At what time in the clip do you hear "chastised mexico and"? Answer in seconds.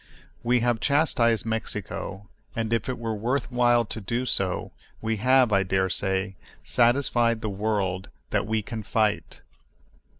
0.79-2.73